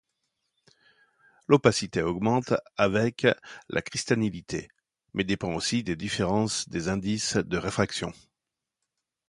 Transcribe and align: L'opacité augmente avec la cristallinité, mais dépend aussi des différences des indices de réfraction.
L'opacité 1.47 2.01
augmente 2.01 2.55
avec 2.75 3.27
la 3.69 3.83
cristallinité, 3.83 4.67
mais 5.13 5.23
dépend 5.23 5.53
aussi 5.53 5.83
des 5.83 5.95
différences 5.95 6.67
des 6.67 6.87
indices 6.89 7.37
de 7.37 7.57
réfraction. 7.59 8.11